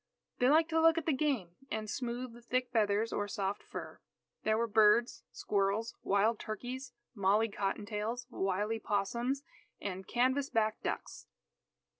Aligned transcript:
They 0.39 0.49
liked 0.49 0.69
to 0.71 0.81
look 0.81 0.97
at 0.97 1.05
the 1.05 1.13
game, 1.13 1.57
and 1.69 1.87
smooth 1.87 2.33
the 2.33 2.41
thick 2.41 2.71
feathers 2.71 3.13
or 3.13 3.27
soft 3.27 3.61
fur. 3.61 3.99
There 4.41 4.57
were 4.57 4.65
birds, 4.65 5.21
squirrels, 5.31 5.93
wild 6.01 6.39
turkeys, 6.39 6.91
molly 7.13 7.49
cotton 7.49 7.85
tails, 7.85 8.25
wily 8.31 8.79
'possums, 8.79 9.43
and 9.79 10.07
canvas 10.07 10.49
back 10.49 10.81
ducks. 10.81 11.27